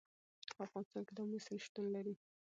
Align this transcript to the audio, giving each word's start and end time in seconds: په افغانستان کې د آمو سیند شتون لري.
په 0.55 0.61
افغانستان 0.67 1.01
کې 1.05 1.13
د 1.13 1.19
آمو 1.23 1.37
سیند 1.45 1.63
شتون 1.65 1.85
لري. 1.95 2.13